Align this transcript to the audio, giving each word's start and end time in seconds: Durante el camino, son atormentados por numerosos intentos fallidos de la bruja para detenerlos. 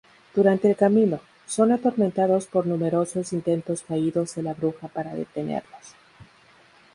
Durante 0.33 0.67
el 0.67 0.75
camino, 0.75 1.19
son 1.45 1.71
atormentados 1.71 2.47
por 2.47 2.65
numerosos 2.65 3.33
intentos 3.33 3.83
fallidos 3.83 4.33
de 4.33 4.41
la 4.41 4.55
bruja 4.55 4.87
para 4.87 5.13
detenerlos. 5.13 5.93